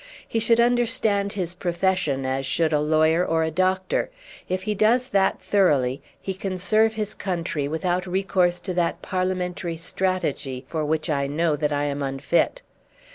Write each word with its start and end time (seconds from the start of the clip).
He 0.27 0.39
should 0.39 0.59
understand 0.59 1.33
his 1.33 1.53
profession, 1.53 2.25
as 2.25 2.43
should 2.43 2.73
a 2.73 2.79
lawyer 2.79 3.23
or 3.23 3.43
a 3.43 3.51
doctor. 3.51 4.09
If 4.49 4.63
he 4.63 4.73
does 4.73 5.09
that 5.09 5.39
thoroughly 5.39 6.01
he 6.19 6.33
can 6.33 6.57
serve 6.57 6.95
his 6.95 7.13
country 7.13 7.67
without 7.67 8.07
recourse 8.07 8.59
to 8.61 8.73
that 8.73 9.03
parliamentary 9.03 9.77
strategy 9.77 10.65
for 10.67 10.83
which 10.83 11.07
I 11.07 11.27
know 11.27 11.55
that 11.55 11.71
I 11.71 11.83
am 11.83 12.01
unfit." 12.01 12.63